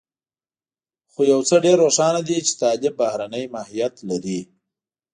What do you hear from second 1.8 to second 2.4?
روښانه دي